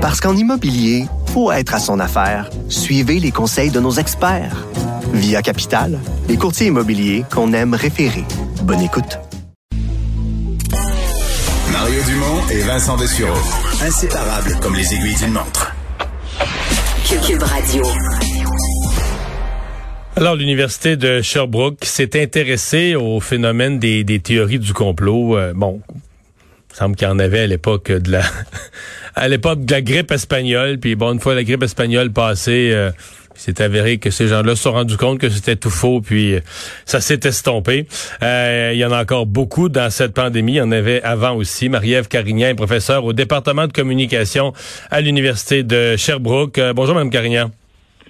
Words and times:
Parce 0.00 0.18
qu'en 0.18 0.34
immobilier, 0.34 1.04
faut 1.26 1.52
être 1.52 1.74
à 1.74 1.78
son 1.78 2.00
affaire. 2.00 2.48
Suivez 2.70 3.20
les 3.20 3.30
conseils 3.30 3.70
de 3.70 3.80
nos 3.80 3.92
experts. 3.92 4.66
Via 5.12 5.42
Capital, 5.42 5.98
les 6.26 6.38
courtiers 6.38 6.68
immobiliers 6.68 7.24
qu'on 7.30 7.52
aime 7.52 7.74
référer. 7.74 8.24
Bonne 8.62 8.80
écoute. 8.80 9.18
Mario 11.70 12.00
Dumont 12.08 12.48
et 12.50 12.62
Vincent 12.62 12.96
Dessureau. 12.96 13.36
Inséparables 13.82 14.56
comme 14.62 14.74
les 14.74 14.94
aiguilles 14.94 15.16
d'une 15.16 15.32
montre. 15.32 15.74
Cube 17.26 17.42
Radio. 17.42 17.82
Alors, 20.16 20.34
l'Université 20.34 20.96
de 20.96 21.20
Sherbrooke 21.22 21.84
s'est 21.84 22.20
intéressée 22.20 22.94
au 22.94 23.20
phénomène 23.20 23.78
des, 23.78 24.04
des 24.04 24.20
théories 24.20 24.58
du 24.58 24.72
complot. 24.72 25.36
Euh, 25.36 25.52
bon, 25.54 25.80
il 26.70 26.76
semble 26.76 26.96
qu'il 26.96 27.08
y 27.08 27.10
en 27.10 27.18
avait 27.18 27.40
à 27.40 27.46
l'époque 27.46 27.90
de 27.92 28.12
la 28.12 28.22
à 29.14 29.28
l'époque 29.28 29.64
de 29.64 29.72
la 29.72 29.82
grippe 29.82 30.12
espagnole. 30.12 30.78
Puis 30.78 30.94
bon, 30.94 31.12
une 31.12 31.20
fois 31.20 31.34
la 31.34 31.44
grippe 31.44 31.62
espagnole 31.62 32.12
passée, 32.12 32.70
euh, 32.72 32.90
c'est 33.40 33.60
avéré 33.62 33.96
que 33.96 34.10
ces 34.10 34.28
gens-là 34.28 34.54
se 34.54 34.62
sont 34.62 34.72
rendus 34.72 34.98
compte 34.98 35.18
que 35.18 35.30
c'était 35.30 35.56
tout 35.56 35.70
faux, 35.70 36.02
puis 36.02 36.34
euh, 36.34 36.40
ça 36.84 37.00
s'est 37.00 37.20
estompé. 37.24 37.86
Euh, 38.22 38.72
il 38.74 38.78
y 38.78 38.84
en 38.84 38.92
a 38.92 39.00
encore 39.00 39.24
beaucoup 39.24 39.70
dans 39.70 39.88
cette 39.88 40.12
pandémie. 40.12 40.52
Il 40.52 40.56
y 40.56 40.60
en 40.60 40.72
avait 40.72 41.02
avant 41.02 41.34
aussi. 41.34 41.70
Marie-Ève 41.70 42.06
Carignan 42.08 42.48
est 42.48 42.54
professeure 42.54 43.02
au 43.04 43.14
département 43.14 43.66
de 43.66 43.72
communication 43.72 44.52
à 44.90 45.00
l'Université 45.00 45.62
de 45.62 45.96
Sherbrooke. 45.96 46.58
Euh, 46.58 46.74
bonjour, 46.74 46.94
Mme 46.94 47.10
Carignan. 47.10 47.50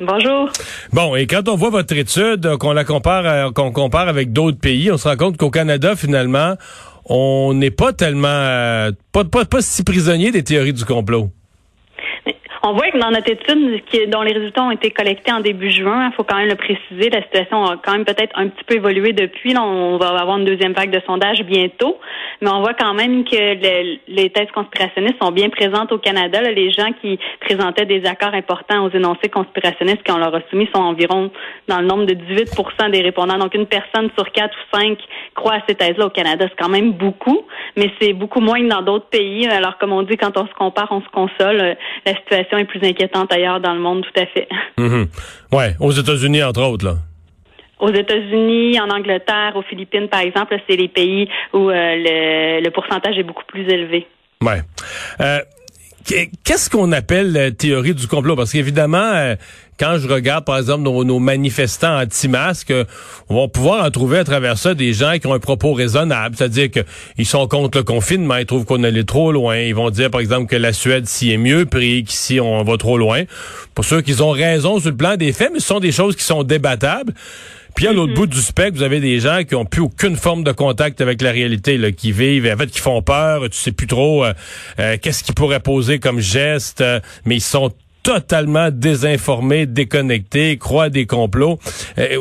Bonjour. 0.01 0.51
Bon, 0.93 1.15
et 1.15 1.27
quand 1.27 1.47
on 1.49 1.57
voit 1.57 1.71
votre 1.71 1.95
étude, 1.95 2.57
qu'on 2.57 2.73
la 2.73 2.85
compare, 2.85 3.53
qu'on 3.53 3.71
compare 3.71 4.09
avec 4.09 4.33
d'autres 4.33 4.59
pays, 4.59 4.91
on 4.91 4.97
se 4.97 5.07
rend 5.07 5.17
compte 5.17 5.37
qu'au 5.37 5.51
Canada, 5.51 5.95
finalement, 5.95 6.57
on 7.05 7.55
n'est 7.55 7.71
pas 7.71 7.93
tellement, 7.93 8.91
pas, 9.13 9.25
pas, 9.25 9.45
pas 9.45 9.63
si 9.63 9.83
prisonnier 9.83 10.31
des 10.31 10.45
théories 10.45 10.73
du 10.73 10.85
complot. 10.85 11.31
On 12.63 12.75
voit 12.75 12.91
que 12.91 12.99
dans 12.99 13.11
notre 13.11 13.31
étude, 13.31 13.81
dont 14.11 14.21
les 14.21 14.33
résultats 14.33 14.63
ont 14.63 14.71
été 14.71 14.91
collectés 14.91 15.33
en 15.33 15.41
début 15.41 15.71
juin, 15.71 16.11
il 16.11 16.15
faut 16.15 16.25
quand 16.25 16.37
même 16.37 16.49
le 16.49 16.57
préciser, 16.57 17.09
la 17.09 17.23
situation 17.23 17.65
a 17.65 17.79
quand 17.83 17.93
même 17.93 18.05
peut-être 18.05 18.39
un 18.39 18.49
petit 18.49 18.65
peu 18.65 18.75
évolué 18.75 19.15
depuis. 19.15 19.57
On 19.57 19.97
va 19.97 20.09
avoir 20.09 20.37
une 20.37 20.45
deuxième 20.45 20.75
vague 20.75 20.91
de 20.91 21.01
sondage 21.07 21.43
bientôt, 21.45 21.99
mais 22.43 22.51
on 22.51 22.61
voit 22.61 22.75
quand 22.75 22.93
même 22.93 23.25
que 23.25 23.35
les 24.09 24.31
thèses 24.31 24.51
conspirationnistes 24.55 25.17
sont 25.23 25.31
bien 25.31 25.49
présentes 25.49 25.91
au 25.91 25.99
Canada. 25.99 26.43
les 26.43 26.71
gens 26.71 26.93
qui 27.01 27.19
présentaient 27.41 27.87
des 27.87 28.05
accords 28.05 28.35
importants 28.35 28.85
aux 28.85 28.91
énoncés 28.91 29.31
conspirationnistes 29.31 30.07
qu'on 30.07 30.19
leur 30.19 30.35
a 30.35 30.41
soumis 30.51 30.69
sont 30.75 30.83
environ 30.83 31.31
dans 31.67 31.81
le 31.81 31.87
nombre 31.87 32.05
de 32.05 32.15
18% 32.15 32.91
des 32.91 33.01
répondants. 33.01 33.39
Donc, 33.39 33.55
une 33.55 33.67
personne 33.67 34.11
sur 34.19 34.31
quatre 34.33 34.55
ou 34.55 34.77
cinq 34.77 34.99
croit 35.35 35.55
à 35.55 35.63
ces 35.67 35.77
thèses-là 35.77 36.07
au 36.07 36.11
Canada. 36.11 36.45
C'est 36.51 36.63
quand 36.63 36.71
même 36.71 36.93
beaucoup, 36.93 37.41
mais 37.77 37.91
c'est 37.99 38.13
beaucoup 38.13 38.41
moins 38.41 38.61
que 38.61 38.69
dans 38.69 38.83
d'autres 38.83 39.09
pays. 39.09 39.47
Alors, 39.49 39.79
comme 39.79 39.93
on 39.93 40.03
dit, 40.03 40.19
quand 40.19 40.37
on 40.37 40.47
se 40.47 40.53
compare, 40.53 40.89
on 40.91 41.01
se 41.01 41.09
console. 41.09 41.77
La 42.05 42.15
situation 42.17 42.50
est 42.59 42.65
plus 42.65 42.83
inquiétante 42.87 43.33
ailleurs 43.33 43.61
dans 43.61 43.75
le 43.75 43.81
monde, 43.81 44.05
tout 44.05 44.21
à 44.21 44.27
fait. 44.27 44.49
Mm 44.79 45.05
Ouais, 45.53 45.75
aux 45.81 45.91
États-Unis, 45.93 46.43
entre 46.43 46.63
autres, 46.63 46.87
là. 46.87 46.95
Aux 47.81 47.93
États-Unis, 47.93 48.79
en 48.79 48.91
Angleterre, 48.91 49.53
aux 49.57 49.63
Philippines, 49.63 50.09
par 50.09 50.21
exemple, 50.21 50.57
c'est 50.69 50.77
les 50.77 50.89
pays 50.89 51.29
où 51.55 51.71
euh, 51.71 52.61
le, 52.63 52.71
pourcentage 52.71 53.19
est 53.19 53.23
beaucoup 53.23 53.45
plus 53.47 53.67
élevé. 53.69 54.07
Ouais. 54.43 54.61
Euh, 55.21 55.39
Qu'est-ce 56.05 56.71
qu'on 56.71 56.93
appelle 56.93 57.33
la 57.33 57.51
théorie 57.51 57.95
du 57.95 58.07
complot? 58.07 58.35
Parce 58.35 58.53
qu'évidemment, 58.53 59.13
euh, 59.15 59.37
quand 59.79 59.99
je 59.99 60.09
regarde, 60.09 60.45
par 60.45 60.59
exemple, 60.59 60.83
nos, 60.83 61.19
manifestants 61.19 62.01
anti-masques, 62.01 62.73
on 63.29 63.41
va 63.41 63.49
pouvoir 63.49 63.85
en 63.85 63.91
trouver 63.91 64.19
à 64.19 64.25
travers 64.25 64.59
ça 64.59 64.75
des 64.75 64.93
gens 64.93 65.19
qui 65.19 65.27
ont 65.27 65.35
un 65.35 65.39
propos 65.39 65.73
raisonnable, 65.73 66.37
c'est-à-dire 66.37 66.69
qu'ils 66.71 67.27
sont 67.27 67.47
contre 67.47 67.79
le 67.79 67.85
confinement, 67.85 68.37
ils 68.37 68.47
trouvent 68.47 68.65
qu'on 68.65 68.83
allait 68.83 69.05
trop 69.05 69.31
loin. 69.31 69.57
Ils 69.57 69.75
vont 69.75 69.91
dire, 69.91 70.11
par 70.11 70.21
exemple, 70.21 70.47
que 70.47 70.57
la 70.57 70.73
Suède 70.73 71.07
s'y 71.07 71.33
est 71.33 71.39
mieux 71.39 71.67
pris, 71.67 72.05
qu'ici 72.05 72.41
on 72.41 72.63
va 72.65 72.77
trop 72.77 72.99
loin. 72.99 73.23
Pour 73.75 73.85
ceux 73.85 74.01
qui 74.01 74.21
ont 74.21 74.31
raison 74.31 74.81
sur 74.81 74.91
le 74.91 74.97
plan 74.97 75.17
des 75.17 75.33
faits, 75.33 75.51
mais 75.53 75.61
ce 75.61 75.67
sont 75.67 75.81
des 75.81 75.93
choses 75.93 76.17
qui 76.17 76.25
sont 76.25 76.43
débattables. 76.43 77.15
Puis 77.75 77.87
à 77.87 77.93
l'autre 77.93 78.13
mm-hmm. 78.13 78.17
bout 78.17 78.27
du 78.27 78.41
spectre, 78.41 78.77
vous 78.77 78.83
avez 78.83 79.01
des 79.01 79.21
gens 79.21 79.43
qui 79.45 79.55
ont 79.55 79.65
plus 79.65 79.83
aucune 79.83 80.17
forme 80.17 80.45
de 80.45 80.53
contact 80.53 81.01
avec 81.01 81.23
la 81.23 81.31
réalité, 81.31 81.79
là, 81.79 81.93
qui 81.93 82.13
vivent, 82.13 82.51
en 82.53 82.57
fait, 82.57 82.67
qui 82.69 82.81
font 82.81 83.03
peur. 83.03 83.43
Tu 83.51 83.57
sais 83.57 83.73
plus 83.73 83.87
trop 83.87 84.25
euh, 84.25 84.33
euh, 84.79 84.97
qu'est-ce 85.01 85.25
qu'ils 85.25 85.35
pourraient 85.35 85.61
poser 85.61 85.99
comme 85.99 86.21
geste, 86.21 86.81
euh, 86.81 87.01
mais 87.25 87.37
ils 87.37 87.43
sont 87.43 87.71
totalement 88.03 88.71
désinformés, 88.71 89.67
déconnectés, 89.67 90.57
croient 90.57 90.89
des 90.89 91.05
complots. 91.05 91.59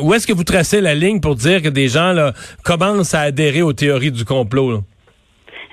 où 0.02 0.12
est-ce 0.12 0.26
que 0.26 0.34
vous 0.34 0.44
tracez 0.44 0.82
la 0.82 0.94
ligne 0.94 1.20
pour 1.20 1.36
dire 1.36 1.62
que 1.62 1.70
des 1.70 1.88
gens 1.88 2.12
là, 2.12 2.34
commencent 2.64 3.14
à 3.14 3.20
adhérer 3.20 3.62
aux 3.62 3.72
théories 3.72 4.12
du 4.12 4.26
complot? 4.26 4.72
Là? 4.72 4.80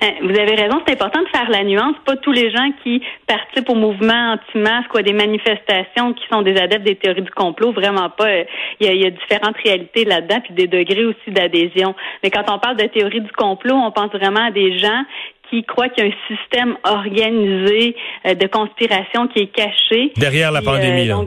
Hein, 0.00 0.12
vous 0.22 0.30
avez 0.30 0.54
raison, 0.54 0.80
c'est 0.86 0.92
important 0.92 1.22
de 1.22 1.28
faire 1.28 1.50
la 1.50 1.64
nuance. 1.64 1.96
Pas 2.04 2.16
tous 2.16 2.30
les 2.30 2.50
gens 2.50 2.70
qui 2.82 3.02
participent 3.26 3.68
au 3.68 3.74
mouvement 3.74 4.34
anti-masque 4.34 4.94
ou 4.94 4.98
à 4.98 5.02
des 5.02 5.12
manifestations 5.12 6.12
qui 6.14 6.22
sont 6.30 6.42
des 6.42 6.56
adeptes 6.56 6.84
des 6.84 6.94
théories 6.94 7.22
du 7.22 7.30
complot, 7.30 7.72
vraiment 7.72 8.08
pas. 8.08 8.42
Il 8.80 8.86
y 8.86 9.06
a, 9.06 9.10
différentes 9.10 9.56
réalités 9.64 10.04
là-dedans, 10.04 10.40
puis 10.44 10.54
des 10.54 10.68
degrés 10.68 11.04
aussi 11.04 11.30
d'adhésion. 11.30 11.94
Mais 12.22 12.30
quand 12.30 12.44
on 12.48 12.58
parle 12.58 12.76
de 12.76 12.86
théorie 12.86 13.20
du 13.20 13.32
complot, 13.32 13.74
on 13.74 13.90
pense 13.90 14.12
vraiment 14.12 14.46
à 14.46 14.50
des 14.52 14.78
gens 14.78 15.02
qui 15.50 15.64
croient 15.64 15.88
qu'il 15.88 16.04
y 16.04 16.08
a 16.08 16.10
un 16.10 16.36
système 16.36 16.76
organisé 16.84 17.96
euh, 18.26 18.34
de 18.34 18.46
conspiration 18.46 19.26
qui 19.28 19.40
est 19.40 19.46
caché. 19.46 20.12
Derrière 20.16 20.52
la 20.52 20.62
pandémie. 20.62 21.10
Euh, 21.10 21.24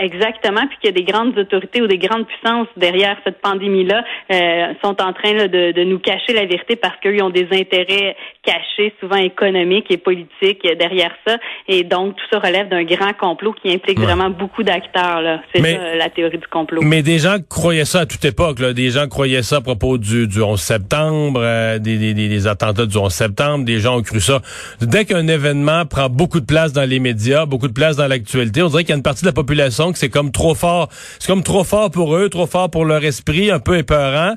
Exactement, 0.00 0.64
puis 0.68 0.78
qu'il 0.78 0.90
y 0.90 0.92
a 0.92 0.92
des 0.92 1.02
grandes 1.02 1.36
autorités 1.36 1.82
ou 1.82 1.88
des 1.88 1.98
grandes 1.98 2.24
puissances 2.24 2.68
derrière 2.76 3.16
cette 3.24 3.40
pandémie-là 3.40 4.04
euh, 4.30 4.72
sont 4.80 5.02
en 5.02 5.12
train 5.12 5.34
de, 5.34 5.72
de, 5.72 5.84
nous 5.84 5.98
cacher 5.98 6.34
la 6.34 6.44
vérité 6.44 6.76
parce 6.76 6.96
qu'ils 7.00 7.20
ont 7.20 7.30
des 7.30 7.48
intérêts 7.50 8.16
cachés, 8.48 8.94
souvent 9.00 9.16
économiques 9.16 9.90
et 9.90 9.98
politiques 9.98 10.66
derrière 10.78 11.12
ça, 11.26 11.36
et 11.68 11.84
donc 11.84 12.16
tout 12.16 12.24
ça 12.32 12.38
relève 12.38 12.68
d'un 12.68 12.84
grand 12.84 13.12
complot 13.12 13.54
qui 13.60 13.70
implique 13.70 14.00
vraiment 14.00 14.30
beaucoup 14.30 14.62
d'acteurs. 14.62 15.20
Là, 15.20 15.42
c'est 15.54 15.60
ça 15.60 15.94
la 15.96 16.08
théorie 16.08 16.38
du 16.38 16.46
complot. 16.46 16.80
Mais 16.82 17.02
des 17.02 17.18
gens 17.18 17.36
croyaient 17.48 17.84
ça 17.84 18.00
à 18.00 18.06
toute 18.06 18.24
époque. 18.24 18.60
Là. 18.60 18.72
Des 18.72 18.90
gens 18.90 19.06
croyaient 19.08 19.42
ça 19.42 19.56
à 19.56 19.60
propos 19.60 19.98
du, 19.98 20.26
du 20.26 20.40
11 20.40 20.58
septembre, 20.58 21.40
euh, 21.42 21.78
des, 21.78 21.98
des, 21.98 22.14
des, 22.14 22.46
attentats 22.46 22.86
du 22.86 22.96
11 22.96 23.12
septembre. 23.12 23.64
Des 23.64 23.80
gens 23.80 23.98
ont 23.98 24.02
cru 24.02 24.20
ça. 24.20 24.40
Dès 24.80 25.04
qu'un 25.04 25.28
événement 25.28 25.84
prend 25.84 26.08
beaucoup 26.08 26.40
de 26.40 26.46
place 26.46 26.72
dans 26.72 26.88
les 26.88 27.00
médias, 27.00 27.44
beaucoup 27.44 27.68
de 27.68 27.72
place 27.72 27.96
dans 27.96 28.06
l'actualité, 28.06 28.62
on 28.62 28.68
dirait 28.68 28.84
qu'il 28.84 28.90
y 28.90 28.94
a 28.94 28.96
une 28.96 29.02
partie 29.02 29.22
de 29.22 29.28
la 29.28 29.32
population 29.32 29.92
que 29.92 29.98
c'est 29.98 30.08
comme 30.08 30.32
trop 30.32 30.54
fort. 30.54 30.88
C'est 31.18 31.28
comme 31.28 31.42
trop 31.42 31.64
fort 31.64 31.90
pour 31.90 32.16
eux, 32.16 32.28
trop 32.28 32.46
fort 32.46 32.70
pour 32.70 32.84
leur 32.84 33.04
esprit, 33.04 33.50
un 33.50 33.60
peu 33.60 33.76
épeurant. 33.76 34.34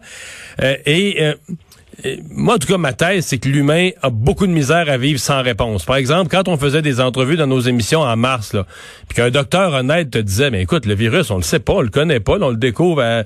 Euh, 0.62 0.76
et, 0.86 1.34
moi, 2.30 2.56
en 2.56 2.58
tout 2.58 2.68
cas, 2.68 2.78
ma 2.78 2.94
thèse, 2.94 3.26
c'est 3.26 3.38
que 3.38 3.50
l'humain 3.50 3.90
a 4.02 4.10
beaucoup 4.10 4.48
de 4.48 4.52
misère 4.52 4.90
à 4.90 4.98
vivre 4.98 5.20
sans 5.20 5.42
réponse. 5.42 5.86
Par 5.86 5.98
exemple, 5.98 6.30
quand 6.30 6.48
on 6.48 6.58
faisait 6.58 6.82
des 6.82 7.00
entrevues 7.00 7.38
dans 7.38 7.48
nos 7.48 7.60
émissions 7.60 8.02
en 8.02 8.16
mars, 8.16 8.54
là, 8.54 8.66
puis 9.08 9.18
qu'un 9.18 9.30
docteur 9.30 9.74
honnête 9.74 10.12
te 10.12 10.18
disait, 10.18 10.50
mais 10.50 10.62
écoute, 10.62 10.86
le 10.86 10.96
virus, 10.96 11.32
on 11.32 11.38
le 11.38 11.44
sait 11.44 11.60
pas, 11.60 11.74
on 11.74 11.82
le 11.82 11.90
connaît 11.90 12.20
pas, 12.20 12.38
on 12.40 12.50
le 12.50 12.58
découvre. 12.58 13.24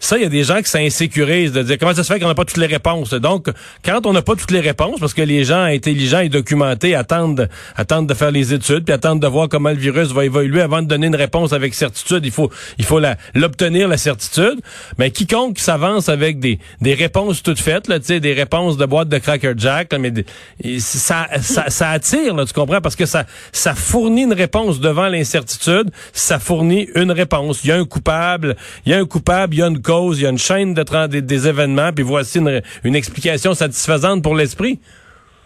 Ça, 0.00 0.18
il 0.18 0.22
y 0.22 0.26
a 0.26 0.28
des 0.28 0.44
gens 0.44 0.58
qui 0.58 0.68
s'insécurisent 0.68 1.52
de 1.52 1.62
dire 1.62 1.78
comment 1.78 1.94
ça 1.94 2.04
se 2.04 2.12
fait 2.12 2.20
qu'on 2.20 2.28
n'a 2.28 2.34
pas 2.34 2.44
toutes 2.44 2.58
les 2.58 2.66
réponses. 2.66 3.10
Donc, 3.14 3.48
quand 3.84 4.06
on 4.06 4.12
n'a 4.12 4.22
pas 4.22 4.34
toutes 4.34 4.50
les 4.50 4.60
réponses, 4.60 5.00
parce 5.00 5.14
que 5.14 5.22
les 5.22 5.44
gens 5.44 5.62
intelligents 5.62 6.20
et 6.20 6.28
documentés 6.28 6.94
attendent, 6.94 7.48
attendent 7.76 8.08
de 8.08 8.14
faire 8.14 8.30
les 8.30 8.52
études, 8.52 8.84
puis 8.84 8.92
attendent 8.92 9.22
de 9.22 9.26
voir 9.26 9.48
comment 9.48 9.70
le 9.70 9.76
virus 9.76 10.08
va 10.08 10.24
évoluer 10.24 10.60
avant 10.60 10.82
de 10.82 10.86
donner 10.86 11.06
une 11.06 11.16
réponse 11.16 11.52
avec 11.52 11.74
certitude, 11.74 12.24
il 12.24 12.30
faut, 12.30 12.50
il 12.78 12.84
faut 12.84 13.00
l'obtenir 13.34 13.88
la, 13.88 13.96
certitude. 13.96 14.60
Mais 14.98 15.10
quiconque 15.10 15.58
s'avance 15.58 16.08
avec 16.08 16.38
des, 16.38 16.58
des 16.80 16.94
réponses 16.94 17.42
toutes 17.42 17.60
faites, 17.60 17.88
là, 17.88 17.98
des 17.98 18.32
réponses 18.32 18.76
de 18.76 18.86
boîte 18.86 19.08
de 19.08 19.18
Cracker 19.18 19.54
Jack, 19.56 19.94
mais 19.94 20.12
ça, 20.78 21.28
ça, 21.40 21.70
ça 21.70 21.90
attire, 21.90 22.34
là, 22.34 22.44
tu 22.44 22.52
comprends, 22.52 22.80
parce 22.80 22.96
que 22.96 23.06
ça, 23.06 23.24
ça 23.52 23.74
fournit 23.74 24.22
une 24.22 24.32
réponse 24.32 24.80
devant 24.80 25.08
l'incertitude, 25.08 25.90
ça 26.12 26.38
fournit 26.38 26.88
une 26.94 27.10
réponse. 27.10 27.60
Il 27.64 27.68
y 27.68 27.72
a 27.72 27.76
un 27.76 27.84
coupable, 27.84 28.56
il 28.84 28.92
y 28.92 28.94
a 28.94 28.98
un 28.98 29.04
coupable, 29.04 29.54
il 29.54 29.58
y 29.58 29.62
a 29.62 29.66
une 29.66 29.80
cause 29.84 30.20
il 30.20 30.24
y 30.24 30.26
a 30.26 30.30
une 30.30 30.38
chaîne 30.38 30.74
de 30.74 31.20
des, 31.20 31.48
événements, 31.48 31.90
puis 31.92 32.04
voici 32.04 32.38
une, 32.38 32.62
une 32.84 32.94
explication 32.94 33.54
satisfaisante 33.54 34.22
pour 34.22 34.34
l'esprit. 34.34 34.80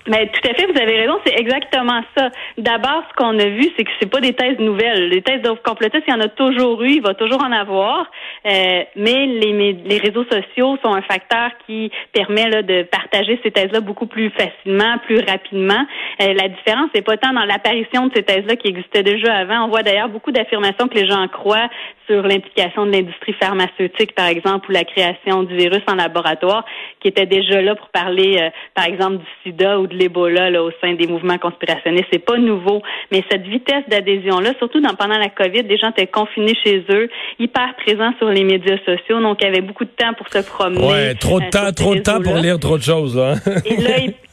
Mais 0.09 0.27
tout 0.29 0.49
à 0.49 0.55
fait, 0.55 0.65
vous 0.65 0.81
avez 0.81 1.01
raison, 1.01 1.19
c'est 1.27 1.39
exactement 1.39 2.01
ça. 2.17 2.31
D'abord, 2.57 3.03
ce 3.11 3.15
qu'on 3.17 3.39
a 3.39 3.45
vu, 3.45 3.71
c'est 3.77 3.85
que 3.85 3.91
c'est 4.01 4.11
pas 4.11 4.21
des 4.21 4.33
thèses 4.33 4.59
nouvelles. 4.59 5.11
Les 5.11 5.21
thèses 5.21 5.43
de 5.43 5.51
complotistes, 5.51 6.05
il 6.07 6.11
y 6.11 6.17
en 6.17 6.21
a 6.21 6.29
toujours 6.29 6.83
eu, 6.83 6.93
il 6.93 7.03
va 7.03 7.13
toujours 7.13 7.43
en 7.43 7.53
avoir. 7.53 8.11
Euh, 8.47 8.85
mais 8.97 9.27
les, 9.27 9.73
les 9.75 9.99
réseaux 9.99 10.25
sociaux 10.25 10.79
sont 10.83 10.95
un 10.95 11.03
facteur 11.03 11.51
qui 11.67 11.91
permet 12.13 12.49
là, 12.49 12.63
de 12.63 12.85
partager 12.85 13.39
ces 13.43 13.51
thèses-là 13.51 13.81
beaucoup 13.81 14.07
plus 14.07 14.31
facilement, 14.31 14.97
plus 15.05 15.21
rapidement. 15.29 15.85
Euh, 16.23 16.33
la 16.33 16.49
différence, 16.49 16.89
c'est 16.95 17.03
pas 17.03 17.19
tant 17.19 17.35
dans 17.35 17.45
l'apparition 17.45 18.07
de 18.07 18.13
ces 18.15 18.23
thèses-là 18.23 18.57
qui 18.57 18.69
existaient 18.69 19.03
déjà 19.03 19.35
avant. 19.35 19.67
On 19.67 19.69
voit 19.69 19.83
d'ailleurs 19.83 20.09
beaucoup 20.09 20.33
d'affirmations 20.33 20.89
que 20.89 20.95
les 20.95 21.07
gens 21.07 21.29
croient 21.29 21.69
sur 22.09 22.23
l'implication 22.23 22.87
de 22.87 22.93
l'industrie 22.93 23.35
pharmaceutique, 23.35 24.15
par 24.15 24.27
exemple, 24.27 24.71
ou 24.71 24.73
la 24.73 24.85
création 24.85 25.43
du 25.43 25.57
virus 25.57 25.83
en 25.87 25.95
laboratoire, 25.95 26.65
qui 27.01 27.09
étaient 27.09 27.27
déjà 27.27 27.61
là 27.61 27.75
pour 27.75 27.89
parler, 27.89 28.39
euh, 28.41 28.51
par 28.75 28.87
exemple, 28.87 29.19
du 29.19 29.27
sida 29.45 29.79
ou 29.79 29.87
de 29.87 29.95
l'Ebola 29.95 30.63
au 30.63 30.71
sein 30.81 30.95
des 30.95 31.07
mouvements 31.07 31.39
conspirationnistes. 31.39 32.07
C'est 32.13 32.25
pas 32.25 32.39
nouveau, 32.39 32.83
mais 33.13 33.23
cette 33.31 33.47
vitesse 33.47 33.85
d'adhésion-là, 33.89 34.55
surtout 34.59 34.81
dans, 34.81 34.95
pendant 34.95 35.19
la 35.19 35.29
COVID, 35.29 35.65
des 35.65 35.77
gens 35.77 35.91
étaient 35.91 36.07
confinés 36.07 36.57
chez 36.65 36.85
eux, 36.91 37.09
hyper 37.39 37.75
présents 37.77 38.13
sur 38.19 38.29
les 38.29 38.45
médias 38.45 38.79
sociaux, 38.85 39.21
donc 39.21 39.39
il 39.41 39.45
y 39.45 39.49
avait 39.49 39.61
beaucoup 39.61 39.85
de 39.85 39.91
temps 39.91 40.15
pour 40.15 40.29
se 40.29 40.39
promener. 40.39 40.87
Ouais, 40.87 41.15
trop 41.15 41.41
de 41.41 41.45
euh, 41.45 41.51
temps, 41.51 41.73
trop 41.73 41.95
de 41.95 42.01
temps 42.01 42.21
pour 42.23 42.37
lire 42.37 42.59
trop 42.59 42.79
de 42.79 42.83
choses. 42.83 43.17
Là. 43.17 43.35
Et 43.65 43.77
là, 43.77 44.13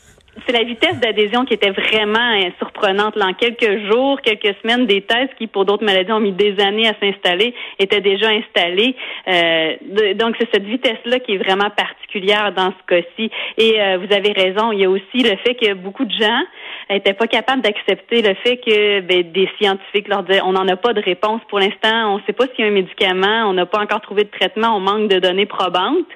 c'est 0.45 0.51
la 0.51 0.63
vitesse 0.63 0.99
d'adhésion 0.99 1.45
qui 1.45 1.53
était 1.53 1.71
vraiment 1.71 2.33
euh, 2.33 2.49
surprenante. 2.57 3.15
Là, 3.15 3.27
en 3.27 3.33
quelques 3.33 3.89
jours, 3.89 4.19
quelques 4.21 4.55
semaines, 4.61 4.85
des 4.85 5.01
thèses 5.01 5.29
qui, 5.37 5.47
pour 5.47 5.65
d'autres 5.65 5.85
maladies, 5.85 6.11
ont 6.11 6.19
mis 6.19 6.33
des 6.33 6.59
années 6.61 6.87
à 6.87 6.93
s'installer, 6.99 7.53
étaient 7.79 8.01
déjà 8.01 8.29
installées. 8.29 8.95
Euh, 9.27 10.13
donc, 10.15 10.35
c'est 10.39 10.49
cette 10.53 10.65
vitesse-là 10.65 11.19
qui 11.19 11.35
est 11.35 11.37
vraiment 11.37 11.69
particulière 11.69 12.51
dans 12.53 12.71
ce 12.71 12.95
cas-ci. 12.95 13.31
Et 13.57 13.81
euh, 13.81 13.97
vous 13.97 14.13
avez 14.13 14.33
raison, 14.33 14.71
il 14.71 14.79
y 14.79 14.85
a 14.85 14.89
aussi 14.89 15.23
le 15.23 15.35
fait 15.37 15.55
que 15.55 15.73
beaucoup 15.73 16.05
de 16.05 16.13
gens 16.13 16.43
n'étaient 16.89 17.13
pas 17.13 17.27
capables 17.27 17.61
d'accepter 17.61 18.21
le 18.21 18.35
fait 18.35 18.57
que 18.57 19.01
ben, 19.01 19.31
des 19.31 19.49
scientifiques 19.59 20.07
leur 20.07 20.23
disaient 20.23 20.41
on 20.41 20.53
n'en 20.53 20.67
a 20.67 20.75
pas 20.75 20.93
de 20.93 21.01
réponse 21.01 21.41
pour 21.49 21.59
l'instant, 21.59 22.13
on 22.13 22.17
ne 22.17 22.23
sait 22.23 22.33
pas 22.33 22.45
s'il 22.47 22.65
y 22.65 22.67
a 22.67 22.71
un 22.71 22.73
médicament, 22.73 23.49
on 23.49 23.53
n'a 23.53 23.65
pas 23.65 23.79
encore 23.79 24.01
trouvé 24.01 24.23
de 24.23 24.29
traitement, 24.29 24.75
on 24.77 24.79
manque 24.79 25.09
de 25.09 25.19
données 25.19 25.45
probantes. 25.45 26.07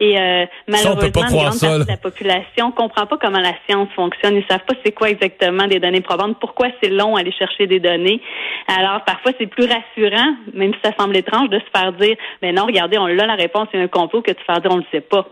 Et 0.00 0.18
euh, 0.18 0.46
malheureusement, 0.66 1.02
une 1.02 1.10
grande 1.10 1.60
partie 1.60 1.66
de 1.66 1.88
la 1.88 1.96
population 1.96 2.72
comprend 2.72 3.06
pas 3.06 3.16
comment 3.16 3.40
la 3.40 3.54
science 3.66 3.88
fonctionne. 3.94 4.36
Ils 4.36 4.44
savent 4.48 4.64
pas 4.66 4.74
c'est 4.84 4.92
quoi 4.92 5.10
exactement 5.10 5.66
des 5.66 5.80
données 5.80 6.00
probantes, 6.00 6.38
pourquoi 6.40 6.68
c'est 6.82 6.90
long 6.90 7.16
aller 7.16 7.32
chercher 7.32 7.66
des 7.66 7.80
données. 7.80 8.20
Alors 8.68 9.02
parfois 9.04 9.32
c'est 9.38 9.46
plus 9.46 9.66
rassurant, 9.66 10.34
même 10.52 10.72
si 10.74 10.80
ça 10.84 10.92
semble 10.98 11.16
étrange, 11.16 11.48
de 11.50 11.58
se 11.58 11.78
faire 11.78 11.92
dire, 11.94 12.16
mais 12.42 12.52
non, 12.52 12.66
regardez, 12.66 12.98
on 12.98 13.06
a 13.06 13.14
la 13.14 13.34
réponse, 13.34 13.68
c'est 13.72 13.80
un 13.80 13.88
complot, 13.88 14.22
que 14.22 14.32
de 14.32 14.38
se 14.38 14.44
faire 14.44 14.60
dire 14.60 14.70
on 14.70 14.76
le 14.76 14.84
sait 14.92 15.00
pas. 15.00 15.26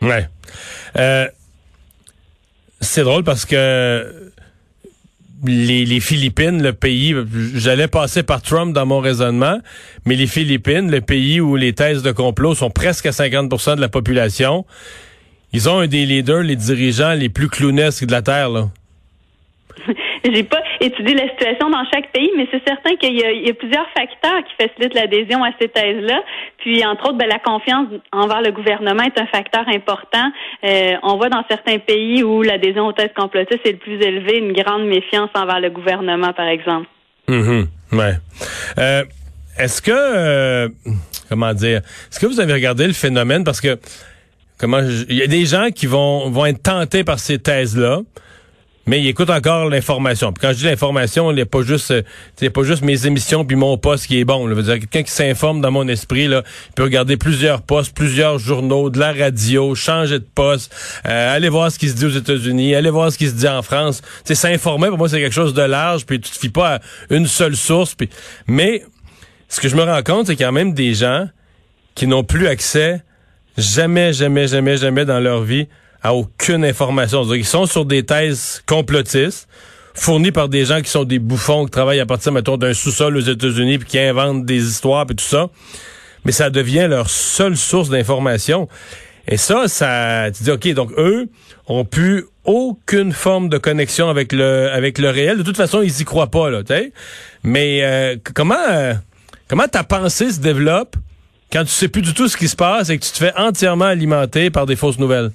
Ouais. 0.00 0.24
Euh, 0.98 1.26
c'est 2.82 3.04
drôle 3.04 3.24
parce 3.24 3.46
que 3.46 4.30
les, 5.44 6.00
Philippines, 6.00 6.62
le 6.62 6.72
pays, 6.72 7.14
j'allais 7.54 7.88
passer 7.88 8.22
par 8.22 8.42
Trump 8.42 8.72
dans 8.72 8.86
mon 8.86 9.00
raisonnement, 9.00 9.58
mais 10.04 10.14
les 10.14 10.26
Philippines, 10.26 10.90
le 10.90 11.00
pays 11.00 11.40
où 11.40 11.56
les 11.56 11.72
thèses 11.72 12.02
de 12.02 12.12
complot 12.12 12.54
sont 12.54 12.70
presque 12.70 13.06
à 13.06 13.10
50% 13.10 13.76
de 13.76 13.80
la 13.80 13.88
population, 13.88 14.64
ils 15.52 15.68
ont 15.68 15.80
un 15.80 15.86
des 15.86 16.06
leaders, 16.06 16.42
les 16.42 16.56
dirigeants 16.56 17.14
les 17.14 17.28
plus 17.28 17.48
clownesques 17.48 18.04
de 18.04 18.12
la 18.12 18.22
Terre. 18.22 18.50
Là. 18.50 18.68
J'ai 20.24 20.44
pas 20.44 20.62
étudié 20.82 21.14
la 21.14 21.28
situation 21.28 21.70
dans 21.70 21.84
chaque 21.92 22.10
pays, 22.12 22.30
mais 22.36 22.46
c'est 22.50 22.62
certain 22.66 22.96
qu'il 22.96 23.14
y, 23.14 23.50
a 23.50 23.54
plusieurs 23.54 23.86
facteurs 23.96 24.42
qui 24.44 24.66
facilitent 24.66 24.94
l'adhésion 24.94 25.42
à 25.44 25.50
ces 25.60 25.68
thèses-là. 25.68 26.20
Puis, 26.58 26.84
entre 26.84 27.08
autres, 27.08 27.18
ben, 27.18 27.28
la 27.28 27.38
confiance 27.38 27.88
envers 28.10 28.42
le 28.42 28.50
gouvernement 28.52 29.04
est 29.04 29.20
un 29.20 29.26
facteur 29.26 29.64
important. 29.68 30.30
Euh, 30.64 30.94
on 31.02 31.16
voit 31.16 31.28
dans 31.28 31.44
certains 31.48 31.78
pays 31.78 32.22
où 32.22 32.42
l'adhésion 32.42 32.86
aux 32.86 32.92
thèses 32.92 33.12
complotistes 33.16 33.64
est 33.64 33.72
le 33.72 33.78
plus 33.78 34.00
élevée, 34.02 34.38
une 34.38 34.52
grande 34.52 34.86
méfiance 34.86 35.30
envers 35.34 35.60
le 35.60 35.70
gouvernement, 35.70 36.32
par 36.32 36.46
exemple. 36.46 36.86
Mm 37.28 37.62
ouais. 37.92 38.14
Euh, 38.78 39.04
est-ce 39.58 39.80
que, 39.80 39.92
euh, 39.92 40.68
comment 41.28 41.52
dire, 41.54 41.78
est-ce 42.10 42.18
que 42.18 42.26
vous 42.26 42.40
avez 42.40 42.52
regardé 42.52 42.86
le 42.86 42.92
phénomène? 42.92 43.44
Parce 43.44 43.60
que 43.60 43.78
comment 44.58 44.80
il 44.80 45.16
y 45.16 45.22
a 45.22 45.26
des 45.26 45.44
gens 45.44 45.68
qui 45.70 45.86
vont 45.86 46.30
vont 46.30 46.46
être 46.46 46.62
tentés 46.62 47.04
par 47.04 47.18
ces 47.18 47.38
thèses 47.38 47.76
là 47.76 48.00
mais 48.86 49.00
il 49.00 49.06
écoute 49.06 49.30
encore 49.30 49.68
l'information. 49.68 50.32
quand 50.38 50.48
je 50.52 50.58
dis 50.58 50.64
l'information, 50.64 51.30
il 51.30 51.36
n'est 51.36 51.44
pas 51.44 51.62
juste 51.62 51.86
c'est 52.36 52.46
euh, 52.46 52.50
pas 52.50 52.62
juste 52.64 52.82
mes 52.82 53.06
émissions 53.06 53.44
puis 53.44 53.56
mon 53.56 53.78
poste 53.78 54.06
qui 54.06 54.18
est 54.18 54.24
bon. 54.24 54.46
Là. 54.46 54.60
dire 54.60 54.80
quelqu'un 54.80 55.02
qui 55.04 55.12
s'informe 55.12 55.60
dans 55.60 55.70
mon 55.70 55.86
esprit 55.86 56.26
là, 56.26 56.42
il 56.70 56.72
peut 56.74 56.82
regarder 56.82 57.16
plusieurs 57.16 57.62
postes, 57.62 57.94
plusieurs 57.94 58.38
journaux, 58.38 58.90
de 58.90 58.98
la 58.98 59.12
radio, 59.12 59.74
changer 59.74 60.18
de 60.18 60.26
poste, 60.34 60.74
euh, 61.06 61.34
aller 61.34 61.48
voir 61.48 61.70
ce 61.70 61.78
qui 61.78 61.88
se 61.88 61.94
dit 61.94 62.06
aux 62.06 62.10
États-Unis, 62.10 62.74
aller 62.74 62.90
voir 62.90 63.12
ce 63.12 63.18
qui 63.18 63.28
se 63.28 63.34
dit 63.34 63.48
en 63.48 63.62
France. 63.62 64.02
Tu 64.24 64.34
s'informer 64.34 64.88
pour 64.88 64.98
moi 64.98 65.08
c'est 65.08 65.20
quelque 65.20 65.32
chose 65.32 65.54
de 65.54 65.62
large 65.62 66.04
puis 66.04 66.20
tu 66.20 66.30
te 66.30 66.38
fies 66.38 66.48
pas 66.48 66.76
à 66.76 66.80
une 67.10 67.26
seule 67.26 67.56
source 67.56 67.94
puis 67.94 68.08
mais 68.48 68.82
ce 69.48 69.60
que 69.60 69.68
je 69.68 69.76
me 69.76 69.82
rends 69.84 70.02
compte 70.02 70.26
c'est 70.26 70.34
qu'il 70.34 70.44
y 70.44 70.48
a 70.48 70.52
même 70.52 70.74
des 70.74 70.94
gens 70.94 71.28
qui 71.94 72.06
n'ont 72.06 72.24
plus 72.24 72.48
accès 72.48 73.02
jamais 73.56 74.12
jamais 74.12 74.48
jamais 74.48 74.76
jamais 74.76 75.04
dans 75.04 75.20
leur 75.20 75.42
vie 75.42 75.68
à 76.02 76.14
aucune 76.14 76.64
information. 76.64 77.24
Ils 77.34 77.44
sont 77.44 77.66
sur 77.66 77.84
des 77.84 78.04
thèses 78.04 78.62
complotistes 78.66 79.48
fournies 79.94 80.32
par 80.32 80.48
des 80.48 80.64
gens 80.64 80.80
qui 80.80 80.90
sont 80.90 81.04
des 81.04 81.18
bouffons 81.18 81.64
qui 81.64 81.70
travaillent 81.70 82.00
à 82.00 82.06
partir 82.06 82.32
mettons 82.32 82.56
d'un 82.56 82.74
sous-sol 82.74 83.16
aux 83.16 83.20
États-Unis 83.20 83.78
puis 83.78 83.88
qui 83.88 83.98
inventent 83.98 84.44
des 84.44 84.66
histoires 84.68 85.06
et 85.10 85.14
tout 85.14 85.24
ça. 85.24 85.48
Mais 86.24 86.32
ça 86.32 86.50
devient 86.50 86.86
leur 86.88 87.10
seule 87.10 87.56
source 87.56 87.88
d'information. 87.88 88.68
Et 89.28 89.36
ça, 89.36 89.68
ça, 89.68 90.30
tu 90.36 90.44
dis, 90.44 90.50
OK, 90.50 90.68
donc 90.74 90.90
eux 90.98 91.28
ont 91.66 91.84
plus 91.84 92.24
aucune 92.44 93.12
forme 93.12 93.48
de 93.48 93.58
connexion 93.58 94.08
avec 94.08 94.32
le, 94.32 94.70
avec 94.70 94.98
le 94.98 95.10
réel. 95.10 95.38
De 95.38 95.42
toute 95.42 95.56
façon, 95.56 95.82
ils 95.82 96.00
y 96.00 96.04
croient 96.04 96.30
pas, 96.30 96.50
là, 96.50 96.62
tu 96.64 96.92
Mais 97.44 97.80
euh, 97.82 98.16
comment, 98.34 98.56
euh, 98.68 98.94
comment 99.48 99.68
ta 99.68 99.84
pensée 99.84 100.32
se 100.32 100.40
développe 100.40 100.96
quand 101.52 101.62
tu 101.64 101.70
sais 101.70 101.88
plus 101.88 102.02
du 102.02 102.14
tout 102.14 102.28
ce 102.28 102.36
qui 102.36 102.48
se 102.48 102.56
passe 102.56 102.88
et 102.88 102.98
que 102.98 103.04
tu 103.04 103.12
te 103.12 103.18
fais 103.18 103.32
entièrement 103.36 103.84
alimenter 103.84 104.50
par 104.50 104.66
des 104.66 104.74
fausses 104.74 104.98
nouvelles? 104.98 105.30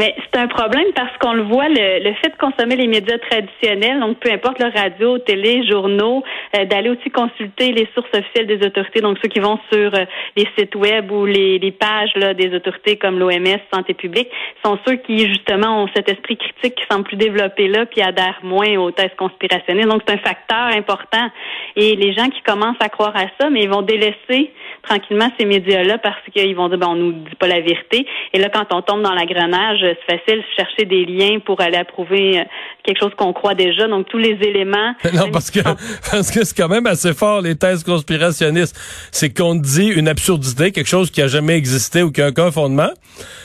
Mais 0.00 0.14
c'est 0.16 0.40
un 0.40 0.48
problème 0.48 0.86
parce 0.94 1.14
qu'on 1.18 1.34
le 1.34 1.42
voit, 1.42 1.68
le, 1.68 2.02
le, 2.02 2.14
fait 2.14 2.30
de 2.30 2.36
consommer 2.38 2.74
les 2.74 2.86
médias 2.86 3.18
traditionnels, 3.18 4.00
donc 4.00 4.18
peu 4.18 4.32
importe 4.32 4.58
le 4.58 4.70
radio, 4.74 5.18
télé, 5.18 5.62
journaux, 5.68 6.24
euh, 6.56 6.64
d'aller 6.64 6.88
aussi 6.88 7.10
consulter 7.10 7.72
les 7.72 7.86
sources 7.94 8.08
officielles 8.14 8.46
des 8.46 8.66
autorités, 8.66 9.02
donc 9.02 9.18
ceux 9.20 9.28
qui 9.28 9.40
vont 9.40 9.58
sur 9.70 9.94
euh, 9.94 10.06
les 10.36 10.48
sites 10.56 10.74
web 10.74 11.12
ou 11.12 11.26
les, 11.26 11.58
les 11.58 11.70
pages 11.70 12.12
là, 12.16 12.32
des 12.32 12.54
autorités 12.54 12.96
comme 12.96 13.18
l'OMS, 13.18 13.60
Santé 13.70 13.92
publique, 13.92 14.30
sont 14.64 14.78
ceux 14.88 14.96
qui 14.96 15.18
justement 15.28 15.82
ont 15.82 15.88
cet 15.94 16.08
esprit 16.08 16.38
critique 16.38 16.76
qui 16.76 16.84
semble 16.90 17.04
plus 17.04 17.18
développé 17.18 17.68
là, 17.68 17.84
puis 17.84 18.00
adhèrent 18.00 18.40
moins 18.42 18.74
aux 18.78 18.92
thèses 18.92 19.14
conspirationnistes. 19.18 19.88
Donc 19.88 20.00
c'est 20.08 20.14
un 20.14 20.18
facteur 20.18 20.78
important. 20.78 21.28
Et 21.76 21.94
les 21.94 22.14
gens 22.14 22.30
qui 22.30 22.40
commencent 22.40 22.80
à 22.80 22.88
croire 22.88 23.14
à 23.16 23.26
ça, 23.38 23.50
mais 23.50 23.64
ils 23.64 23.70
vont 23.70 23.82
délaisser 23.82 24.50
tranquillement 24.82 25.30
ces 25.38 25.44
médias-là 25.44 25.98
parce 25.98 26.22
qu'ils 26.32 26.56
vont 26.56 26.68
dire, 26.68 26.78
ben, 26.78 26.88
on 26.88 26.96
nous 26.96 27.12
dit 27.12 27.34
pas 27.38 27.48
la 27.48 27.60
vérité. 27.60 28.06
Et 28.32 28.38
là, 28.38 28.48
quand 28.48 28.72
on 28.72 28.82
tombe 28.82 29.02
dans 29.02 29.12
l'agrenage, 29.12 29.84
c'est 30.06 30.18
facile 30.18 30.40
de 30.40 30.44
chercher 30.56 30.84
des 30.84 31.04
liens 31.04 31.38
pour 31.40 31.60
aller 31.60 31.76
approuver 31.76 32.40
euh, 32.40 32.44
quelque 32.84 32.98
chose 33.00 33.12
qu'on 33.16 33.32
croit 33.32 33.54
déjà. 33.54 33.88
Donc, 33.88 34.08
tous 34.08 34.18
les 34.18 34.38
éléments. 34.42 34.94
non, 35.14 35.30
parce 35.30 35.50
que, 35.50 35.60
parce 36.10 36.30
que 36.30 36.44
c'est 36.44 36.56
quand 36.56 36.68
même 36.68 36.86
assez 36.86 37.14
fort, 37.14 37.40
les 37.40 37.56
thèses 37.56 37.84
conspirationnistes. 37.84 38.76
C'est 39.12 39.32
qu'on 39.32 39.54
dit 39.54 39.88
une 39.88 40.08
absurdité, 40.08 40.72
quelque 40.72 40.88
chose 40.88 41.10
qui 41.10 41.22
a 41.22 41.28
jamais 41.28 41.56
existé 41.56 42.02
ou 42.02 42.10
qui 42.10 42.22
a 42.22 42.28
aucun 42.28 42.50
fondement. 42.50 42.90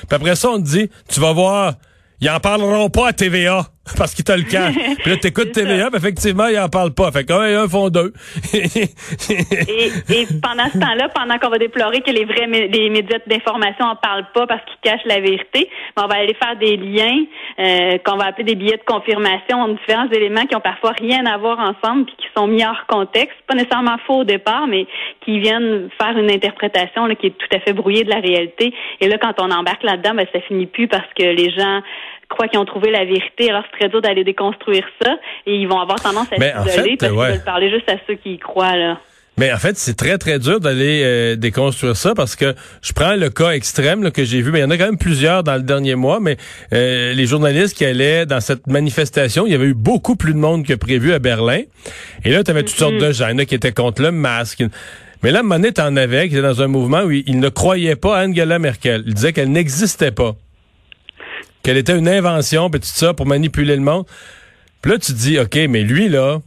Puis 0.08 0.16
après 0.16 0.36
ça, 0.36 0.50
on 0.50 0.58
dit, 0.58 0.90
tu 1.10 1.20
vas 1.20 1.34
voir, 1.34 1.74
ils 2.22 2.30
en 2.30 2.40
parleront 2.40 2.90
pas 2.90 3.10
à 3.10 3.14
TVA 3.14 3.68
parce 3.98 4.14
qu'il 4.16 4.26
t'a 4.26 4.36
le 4.36 4.44
cas. 4.44 4.72
Puis 4.72 5.12
là, 5.12 5.18
t'écoutes 5.18 5.52
TVA, 5.52 5.90
puis 5.90 5.98
effectivement, 5.98 6.48
il 6.48 6.58
en 6.58 6.70
parle 6.70 6.94
pas. 6.94 7.12
Fait 7.12 7.24
quand 7.24 7.40
un 7.40 7.68
font 7.68 7.90
deux. 7.90 8.14
et, 8.54 8.84
et, 10.10 10.28
pendant 10.42 10.66
ce 10.74 10.80
temps-là, 10.80 11.10
pendant 11.10 11.38
qu'on 11.38 11.50
va 11.50 11.58
déplorer 11.60 12.02
que 12.02 12.12
les 12.12 12.26
vrais 12.26 12.48
les 12.48 12.90
médias 12.90 13.20
d'information 13.28 13.86
en 13.86 13.96
parlent 13.96 14.28
pas 14.34 14.48
parce 14.48 14.62
qu'ils 14.66 14.92
cachent 14.92 15.06
la 15.06 15.20
vérité, 15.20 15.70
ben, 15.96 16.04
on 16.06 16.08
va 16.08 16.16
aller 16.16 16.34
faire 16.34 16.56
des 16.58 16.78
liens 16.78 17.26
euh, 17.60 17.98
qu'on 18.04 18.18
va 18.18 18.26
appeler 18.26 18.46
des 18.46 18.56
billets 18.56 18.78
de 18.78 18.84
confirmation 18.86 19.62
entre 19.62 19.80
différents 19.80 20.10
éléments 20.10 20.46
qui 20.46 20.56
ont 20.56 20.62
parfois 20.62 20.94
rien 21.00 21.26
à 21.26 21.38
voir 21.38 21.60
ensemble 21.60 22.06
puis 22.06 22.16
qui 22.18 22.28
sont 22.36 22.48
mis 22.48 22.66
hors 22.66 22.86
contexte, 22.88 23.36
pas 23.48 23.56
nécessairement 23.56 23.98
faux 24.08 24.22
au 24.22 24.24
départ, 24.24 24.68
mais 24.68 24.88
qui 25.22 25.40
viennent 25.40 25.90
faire 26.00 26.18
une 26.18 26.32
interprétation 26.32 27.06
là, 27.06 27.16
qui 27.16 27.28
est 27.28 27.38
tout 27.38 27.56
à 27.56 27.60
fait 27.60 27.74
brouillée 27.74 28.04
de 28.04 28.10
la 28.10 28.20
réalité. 28.20 28.74
Et 29.00 29.08
là, 29.08 29.18
quand 29.18 29.34
on 29.40 29.52
embarque 29.52 29.84
là-dedans, 29.84 30.16
ben, 30.16 30.26
ça 30.34 30.42
finit 30.42 30.66
plus 30.66 30.88
parce 30.88 31.08
que 31.18 31.24
les 31.24 31.52
gens 31.52 31.82
croient 32.30 32.48
qu'ils 32.48 32.60
ont 32.60 32.66
trouvé 32.66 32.92
la 32.92 33.06
vérité. 33.06 33.50
Alors, 33.50 33.64
c'est 33.72 33.78
très 33.80 33.90
dur 33.90 34.02
d'aller 34.02 34.24
déconstruire 34.24 34.86
ça. 35.02 35.14
Et 35.46 35.56
ils 35.56 35.68
vont 35.68 35.80
avoir 35.80 36.02
tendance 36.02 36.28
à 36.32 36.36
s'isoler 36.36 36.98
parce 36.98 37.12
qu'ils 37.12 37.20
veulent 37.20 37.44
parler 37.44 37.70
juste 37.70 37.90
à 37.90 37.96
ceux 38.08 38.16
qui 38.16 38.34
y 38.34 38.40
croient, 38.40 38.76
là. 38.76 38.98
Mais 39.38 39.52
en 39.52 39.58
fait, 39.58 39.78
c'est 39.78 39.96
très, 39.96 40.18
très 40.18 40.40
dur 40.40 40.62
d'aller 40.62 41.02
euh, 41.04 41.36
déconstruire 41.36 41.98
ça 41.98 42.16
parce 42.16 42.38
que 42.38 42.56
je 42.82 42.94
prends 42.94 43.16
le 43.16 43.30
cas 43.30 43.52
extrême 43.52 44.02
là, 44.02 44.12
que 44.12 44.24
j'ai 44.24 44.42
vu, 44.42 44.52
mais 44.52 44.60
il 44.60 44.62
y 44.62 44.66
en 44.66 44.70
a 44.70 44.78
quand 44.78 44.86
même 44.86 44.98
plusieurs 44.98 45.44
dans 45.44 45.56
le 45.56 45.62
dernier 45.62 45.96
mois, 45.96 46.22
mais 46.22 46.38
euh, 46.72 47.14
les 47.14 47.26
journalistes 47.26 47.76
qui 47.76 47.84
allaient 47.84 48.26
dans 48.26 48.40
cette 48.40 48.68
manifestation, 48.68 49.46
il 49.46 49.52
y 49.52 49.56
avait 49.56 49.66
eu 49.66 49.74
beaucoup 49.74 50.16
plus 50.16 50.34
de 50.34 50.40
monde 50.40 50.66
que 50.66 50.74
prévu 50.74 51.12
à 51.12 51.20
Berlin. 51.20 51.64
Et 52.24 52.32
là, 52.32 52.46
tu 52.46 52.52
avais 52.52 52.64
toutes 52.64 52.78
sortes 52.78 52.94
mm-hmm. 52.94 53.08
de 53.08 53.12
gens. 53.12 53.28
Il 53.38 53.46
qui 53.46 53.56
étaient 53.56 53.74
contre 53.74 54.02
le 54.02 54.12
masque. 54.12 54.64
Mais 55.22 55.32
là, 55.32 55.44
Monet 55.44 55.80
en 55.80 55.98
avait, 55.98 56.30
qui 56.30 56.36
était 56.36 56.48
dans 56.48 56.62
un 56.62 56.68
mouvement 56.68 57.02
où 57.02 57.12
il, 57.12 57.40
ne 57.40 57.50
croyait 57.50 57.96
pas 57.96 58.20
à 58.20 58.26
Angela 58.26 58.60
Merkel. 58.60 59.04
Il 59.06 59.16
disait 59.16 59.34
qu'elle 59.34 59.52
n'existait 59.52 60.12
pas 60.12 60.36
qu'elle 61.66 61.78
était 61.78 61.98
une 61.98 62.08
invention, 62.08 62.70
puis 62.70 62.80
tout 62.80 62.88
ça, 62.88 63.16
pour 63.16 63.26
manipuler 63.26 63.76
le 63.76 63.82
monde. 63.82 64.06
Puis 64.82 64.92
là, 64.92 65.00
tu 65.00 65.14
te 65.14 65.18
dis, 65.18 65.40
OK, 65.40 65.56
mais 65.68 65.82
lui, 65.82 66.10
là, 66.10 66.40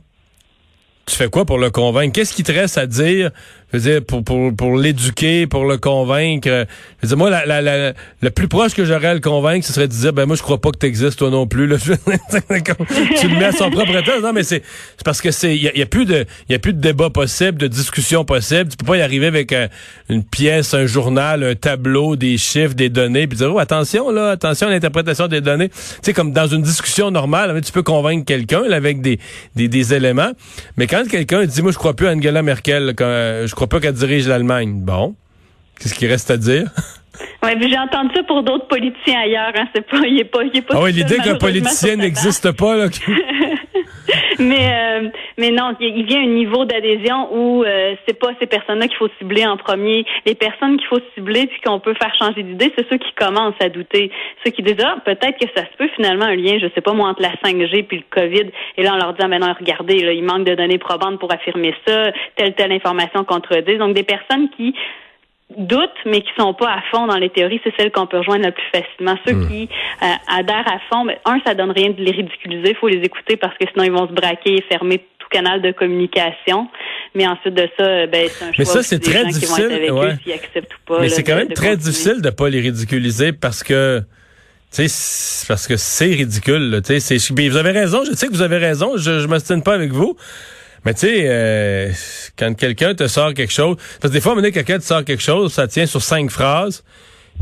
tu 1.06 1.16
fais 1.16 1.28
quoi 1.28 1.44
pour 1.44 1.58
le 1.58 1.70
convaincre? 1.70 2.12
Qu'est-ce 2.12 2.32
qui 2.32 2.44
te 2.44 2.52
reste 2.52 2.78
à 2.78 2.86
dire 2.86 3.32
je 3.72 3.78
veux 3.78 3.90
dire, 3.92 4.04
pour, 4.04 4.24
pour, 4.24 4.54
pour 4.54 4.76
l'éduquer, 4.76 5.46
pour 5.46 5.66
le 5.66 5.76
convaincre. 5.76 6.48
Je 6.48 6.66
veux 7.02 7.08
dire, 7.08 7.16
moi, 7.16 7.28
la, 7.28 7.44
la, 7.44 7.60
la, 7.60 7.92
le 8.22 8.30
plus 8.30 8.48
proche 8.48 8.74
que 8.74 8.84
j'aurais 8.84 9.08
à 9.08 9.14
le 9.14 9.20
convaincre, 9.20 9.66
ce 9.66 9.72
serait 9.72 9.88
de 9.88 9.92
dire, 9.92 10.12
ben 10.12 10.26
moi, 10.26 10.36
je 10.36 10.42
crois 10.42 10.58
pas 10.58 10.70
que 10.70 10.78
tu 10.78 10.86
existes, 10.86 11.18
toi 11.18 11.30
non 11.30 11.46
plus. 11.46 11.66
Là. 11.66 11.76
tu 11.78 11.90
le 13.28 13.38
mets 13.38 13.44
à 13.44 13.52
son 13.52 13.70
propre 13.70 14.00
temps. 14.02 14.20
Non, 14.22 14.32
mais 14.32 14.42
c'est 14.42 14.62
parce 15.04 15.20
que 15.20 15.30
c'est 15.30 15.54
il 15.54 15.62
y, 15.62 15.82
a, 15.82 15.86
plus 15.86 16.06
de 16.06 16.24
il 16.48 16.52
y 16.52 16.54
a 16.54 16.58
plus 16.58 16.72
de 16.72 16.80
débat 16.80 17.10
possible, 17.10 17.58
de 17.58 17.66
discussion 17.66 18.24
possible. 18.24 18.70
Tu 18.70 18.76
peux 18.76 18.86
pas 18.86 18.96
y 18.96 19.02
arriver 19.02 19.26
avec 19.26 19.52
euh, 19.52 19.68
une 20.08 20.24
pièce, 20.24 20.72
un 20.72 20.86
journal, 20.86 21.44
un 21.44 21.54
tableau, 21.54 22.16
des 22.16 22.38
chiffres, 22.38 22.74
des 22.74 22.88
données, 22.88 23.26
puis 23.26 23.36
dire, 23.36 23.54
oh, 23.54 23.58
attention, 23.58 24.10
là, 24.10 24.30
attention 24.30 24.68
à 24.68 24.70
l'interprétation 24.70 25.28
des 25.28 25.40
données. 25.40 25.68
Tu 25.68 25.76
sais, 26.02 26.12
comme 26.12 26.32
dans 26.32 26.46
une 26.46 26.62
discussion 26.62 27.10
normale, 27.10 27.60
tu 27.60 27.72
peux 27.72 27.82
convaincre 27.82 28.24
quelqu'un 28.24 28.62
avec 28.70 29.02
des, 29.02 29.18
des, 29.56 29.68
des, 29.68 29.94
éléments. 29.94 30.32
Mais 30.76 30.86
quand 30.86 31.06
quelqu'un 31.08 31.44
dit, 31.44 31.62
moi, 31.62 31.72
je 31.72 31.78
crois 31.78 31.94
plus 31.94 32.06
à 32.06 32.12
Angela 32.12 32.42
Merkel, 32.42 32.94
quand, 32.96 33.04
euh, 33.04 33.46
je 33.46 33.54
crois 33.58 33.66
pas 33.66 33.80
qu'elle 33.80 33.94
dirige 33.94 34.28
l'Allemagne. 34.28 34.82
Bon. 34.82 35.16
Qu'est-ce 35.80 35.94
qu'il 35.94 36.08
reste 36.08 36.30
à 36.30 36.36
dire? 36.36 36.70
Ouais, 37.42 37.56
j'ai 37.60 37.76
entendu 37.76 38.14
ça 38.14 38.22
pour 38.22 38.44
d'autres 38.44 38.68
politiciens 38.68 39.18
ailleurs. 39.18 39.50
Hein. 39.56 39.66
C'est 39.74 39.84
pas, 39.84 39.98
il 40.06 40.20
est 40.20 40.24
pas, 40.24 40.44
il 40.44 40.56
est 40.56 40.62
pas. 40.62 40.74
Ah 40.76 40.82
oui, 40.82 40.92
l'idée 40.92 41.16
qu'un 41.16 41.34
politicien 41.34 41.96
n'existe 41.96 42.52
pas 42.52 42.76
là. 42.76 42.86
mais 44.38 44.68
euh, 44.72 45.08
mais 45.36 45.50
non, 45.50 45.74
il 45.80 46.04
vient 46.04 46.22
un 46.22 46.26
niveau 46.26 46.64
d'adhésion 46.64 47.28
où 47.32 47.64
euh, 47.64 47.94
c'est 48.06 48.18
pas 48.18 48.30
ces 48.40 48.46
personnes-là 48.46 48.88
qu'il 48.88 48.96
faut 48.96 49.08
cibler 49.18 49.46
en 49.46 49.56
premier. 49.56 50.04
Les 50.26 50.34
personnes 50.34 50.76
qu'il 50.76 50.86
faut 50.86 51.00
cibler 51.14 51.46
puis 51.46 51.60
qu'on 51.60 51.80
peut 51.80 51.94
faire 51.94 52.14
changer 52.18 52.42
d'idée, 52.42 52.72
c'est 52.76 52.88
ceux 52.88 52.98
qui 52.98 53.12
commencent 53.12 53.60
à 53.60 53.68
douter, 53.68 54.10
ceux 54.44 54.50
qui 54.50 54.62
disent 54.62 54.84
ah 54.84 54.96
peut-être 55.04 55.38
que 55.38 55.48
ça 55.54 55.64
se 55.64 55.76
peut 55.76 55.88
finalement 55.96 56.26
un 56.26 56.36
lien, 56.36 56.58
je 56.60 56.66
sais 56.74 56.80
pas 56.80 56.92
moi 56.92 57.08
entre 57.08 57.22
la 57.22 57.32
5G 57.44 57.84
puis 57.84 57.98
le 57.98 58.04
Covid. 58.10 58.50
Et 58.76 58.82
là 58.82 58.92
on 58.94 58.98
leur 58.98 59.12
dit 59.14 59.20
ah 59.22 59.28
maintenant 59.28 59.54
regardez, 59.58 59.98
là, 60.00 60.12
il 60.12 60.24
manque 60.24 60.44
de 60.44 60.54
données 60.54 60.78
probantes 60.78 61.18
pour 61.18 61.32
affirmer 61.32 61.74
ça, 61.86 62.12
telle 62.36 62.54
telle 62.54 62.72
information 62.72 63.24
contredit. 63.24 63.78
Donc 63.78 63.94
des 63.94 64.04
personnes 64.04 64.48
qui 64.56 64.74
doutent, 65.56 65.90
mais 66.04 66.20
qui 66.20 66.30
sont 66.38 66.52
pas 66.54 66.70
à 66.70 66.82
fond 66.90 67.06
dans 67.06 67.16
les 67.16 67.30
théories, 67.30 67.60
c'est 67.64 67.72
celles 67.78 67.90
qu'on 67.90 68.06
peut 68.06 68.18
rejoindre 68.18 68.44
le 68.44 68.52
plus 68.52 68.66
facilement. 68.72 69.18
Ceux 69.26 69.34
hmm. 69.34 69.48
qui 69.48 69.68
euh, 70.02 70.06
adhèrent 70.38 70.68
à 70.68 70.78
fond, 70.90 71.04
mais 71.04 71.18
un, 71.24 71.40
ça 71.46 71.54
donne 71.54 71.70
rien 71.70 71.90
de 71.90 72.02
les 72.02 72.10
ridiculiser, 72.10 72.70
il 72.70 72.76
faut 72.76 72.88
les 72.88 73.00
écouter 73.00 73.36
parce 73.36 73.56
que 73.56 73.64
sinon 73.72 73.84
ils 73.84 73.92
vont 73.92 74.06
se 74.06 74.12
braquer 74.12 74.56
et 74.56 74.64
fermer 74.70 74.98
tout 75.18 75.28
canal 75.30 75.62
de 75.62 75.72
communication. 75.72 76.68
Mais 77.14 77.26
ensuite 77.26 77.54
de 77.54 77.68
ça, 77.78 78.06
ben 78.06 78.28
c'est 78.28 78.44
un 78.44 78.52
choix 78.52 78.54
mais 78.58 78.64
ça, 78.64 78.82
c'est 78.82 78.98
très 78.98 79.24
difficile. 79.24 79.68
mais 81.00 81.08
c'est 81.08 81.24
quand 81.24 81.36
même 81.36 81.48
très 81.48 81.76
difficile 81.76 82.20
de 82.20 82.30
pas 82.30 82.48
les 82.50 82.60
ridiculiser 82.60 83.32
parce 83.32 83.62
que 83.62 84.02
tu 84.70 84.86
sais, 84.86 85.46
parce 85.48 85.66
que 85.66 85.76
c'est 85.76 86.12
ridicule. 86.12 86.82
Tu 86.84 87.00
sais, 87.00 87.16
vous 87.48 87.56
avez 87.56 87.70
raison. 87.70 88.04
Je 88.04 88.12
sais 88.12 88.26
que 88.26 88.32
vous 88.32 88.42
avez 88.42 88.58
raison. 88.58 88.98
Je, 88.98 89.20
je 89.20 89.26
m'ostine 89.26 89.62
pas 89.62 89.72
avec 89.72 89.92
vous. 89.92 90.14
Mais 90.88 90.94
tu 90.94 91.00
sais, 91.00 91.24
euh, 91.26 91.92
quand 92.38 92.54
quelqu'un 92.54 92.94
te 92.94 93.06
sort 93.08 93.34
quelque 93.34 93.52
chose, 93.52 93.76
parce 94.00 94.10
que 94.10 94.16
des 94.16 94.22
fois, 94.22 94.34
donné, 94.34 94.52
quelqu'un 94.52 94.78
te 94.78 94.84
sort 94.84 95.04
quelque 95.04 95.22
chose, 95.22 95.52
ça 95.52 95.68
tient 95.68 95.84
sur 95.84 96.00
cinq 96.00 96.30
phrases, 96.30 96.82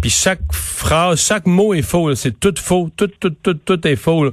puis 0.01 0.11
chaque 0.11 0.41
phrase, 0.51 1.25
chaque 1.25 1.47
mot 1.47 1.73
est 1.73 1.83
faux. 1.83 2.13
C'est 2.17 2.41
tout 2.41 2.53
faux, 2.59 2.91
tout, 2.97 3.07
tout, 3.07 3.31
tout, 3.31 3.55
tout 3.55 3.87
est 3.87 3.95
faux. 3.95 4.25
Là. 4.25 4.31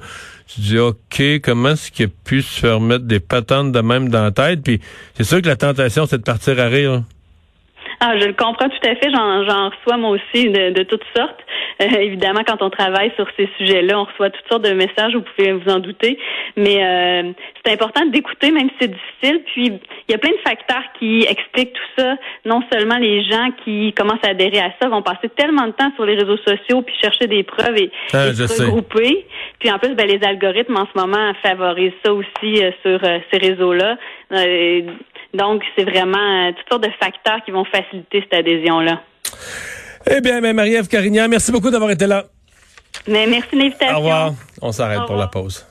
Tu 0.48 0.62
dis, 0.62 0.79
OK, 0.79 1.22
comment 1.43 1.70
est-ce 1.70 1.91
qu'il 1.91 2.08
a 2.08 2.10
pu 2.24 2.41
se 2.41 2.62
faire 2.62 2.79
mettre 2.79 3.05
des 3.05 3.20
patentes 3.20 3.72
de 3.72 3.82
même 3.82 4.10
dans 4.10 4.24
la 4.24 4.32
tête? 4.32 4.63
Puis 4.63 4.82
c'est 5.15 5.25
sûr 5.25 5.43
que 5.43 5.48
la 5.48 5.58
tentation, 5.58 6.08
c'est 6.08 6.17
de 6.17 6.24
partir 6.24 6.60
à 6.60 6.65
rire. 6.65 7.03
Ah, 8.05 8.19
je 8.19 8.25
le 8.25 8.33
comprends 8.33 8.67
tout 8.67 8.86
à 8.86 8.95
fait. 8.95 9.10
J'en 9.12 9.69
reçois 9.69 9.95
moi 9.95 10.10
aussi 10.10 10.50
de, 10.50 10.72
de 10.72 10.83
toutes 10.83 11.05
sortes. 11.15 11.39
Euh, 11.81 12.00
évidemment, 12.00 12.41
quand 12.45 12.62
on 12.62 12.69
travaille 12.69 13.13
sur 13.15 13.25
ces 13.38 13.48
sujets-là, 13.57 13.98
on 13.98 14.03
reçoit 14.03 14.29
toutes 14.29 14.48
sortes 14.50 14.65
de 14.65 14.74
messages, 14.74 15.15
vous 15.15 15.22
pouvez 15.22 15.53
vous 15.53 15.69
en 15.69 15.79
douter. 15.79 16.19
Mais 16.57 16.83
euh, 16.83 17.31
c'est 17.63 17.72
important 17.72 18.05
d'écouter, 18.07 18.51
même 18.51 18.67
si 18.72 18.75
c'est 18.81 18.91
difficile. 18.91 19.41
Puis, 19.45 19.79
il 20.10 20.12
y 20.12 20.15
a 20.15 20.17
plein 20.17 20.31
de 20.31 20.41
facteurs 20.45 20.83
qui 21.00 21.25
expliquent 21.29 21.72
tout 21.72 22.01
ça. 22.01 22.15
Non 22.43 22.62
seulement 22.74 22.98
les 22.98 23.24
gens 23.24 23.51
qui 23.63 23.93
commencent 23.93 24.25
à 24.25 24.31
adhérer 24.31 24.60
à 24.60 24.74
ça 24.81 24.89
vont 24.89 25.01
passer 25.01 25.29
tellement 25.38 25.67
de 25.67 25.72
temps 25.72 25.91
sur 25.95 26.05
les 26.05 26.15
réseaux 26.15 26.38
sociaux 26.45 26.81
puis 26.81 26.95
chercher 27.01 27.27
des 27.27 27.43
preuves 27.43 27.77
et, 27.77 27.89
ah, 28.12 28.33
se 28.33 28.63
regrouper. 28.63 29.25
Puis 29.60 29.72
en 29.72 29.79
plus, 29.79 29.95
ben, 29.95 30.07
les 30.07 30.19
algorithmes 30.27 30.75
en 30.75 30.88
ce 30.93 31.00
moment 31.00 31.31
favorisent 31.41 31.93
ça 32.03 32.13
aussi 32.13 32.62
euh, 32.62 32.72
sur 32.83 33.00
ces 33.31 33.38
réseaux-là. 33.38 33.95
Donc, 35.34 35.63
c'est 35.75 35.84
vraiment 35.84 36.52
toutes 36.54 36.70
sortes 36.70 36.84
de 36.84 36.92
facteurs 37.00 37.44
qui 37.44 37.52
vont 37.52 37.66
faciliter 37.66 38.22
cette 38.22 38.34
adhésion-là. 38.34 39.02
Eh 40.10 40.22
bien, 40.22 40.42
Marie-Ève 40.54 40.88
Carignan, 40.88 41.28
merci 41.30 41.52
beaucoup 41.52 41.72
d'avoir 41.72 41.92
été 41.92 42.06
là. 42.06 42.25
Mais 43.08 43.25
merci 43.25 43.50
de 43.54 43.60
l'invitation. 43.60 43.96
Au 43.96 44.00
revoir. 44.00 44.32
On 44.62 44.72
s'arrête 44.72 45.06
pour 45.06 45.16
la 45.16 45.28
pause. 45.28 45.66